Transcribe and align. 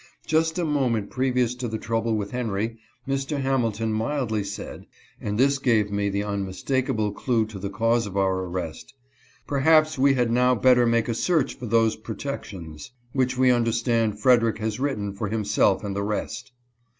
Just 0.25 0.57
a 0.57 0.65
moment 0.65 1.11
previous 1.11 1.53
to 1.53 1.67
the 1.67 1.77
trouble 1.77 2.15
with 2.15 2.31
Henry, 2.31 2.79
Mr. 3.07 3.39
Hamilton 3.39 3.93
mildly 3.93 4.43
said,— 4.43 4.87
and 5.21 5.37
this 5.37 5.59
gave 5.59 5.91
me 5.91 6.09
the 6.09 6.23
unmistakable 6.23 7.11
clue 7.11 7.45
to 7.45 7.59
the 7.59 7.69
cause 7.69 8.07
of 8.07 8.17
our 8.17 8.39
arrest, 8.45 8.95
—"Perhaps 9.47 9.99
we 9.99 10.15
had 10.15 10.31
now 10.31 10.55
better 10.55 10.87
make 10.87 11.07
a 11.07 11.13
search 11.13 11.53
for 11.53 11.67
those 11.67 11.95
protections, 11.95 12.89
which 13.13 13.37
we 13.37 13.51
understand 13.51 14.17
Frederick 14.19 14.57
has 14.57 14.79
written 14.79 15.13
for 15.13 15.27
himself 15.27 15.83
and 15.83 15.95
the 15.95 16.01
rest." 16.01 16.51